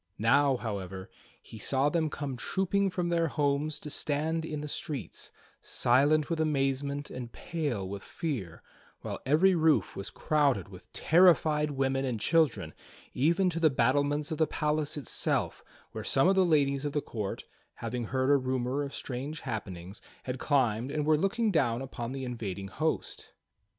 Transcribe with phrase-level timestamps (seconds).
[0.17, 1.11] Now, however,
[1.43, 5.31] he saw them come trooping from their homes to stand in the*streets,
[5.61, 8.63] silent with amazement and pale with fear,
[9.01, 12.73] while every roof was crowded with terrified women and children,
[13.13, 17.01] even to the battlements of the palace itself where some of the ladies of the
[17.01, 17.45] court,
[17.75, 22.25] having heard a rumor of strange happenings, had climbed and were looking down upon the
[22.25, 23.33] invading host.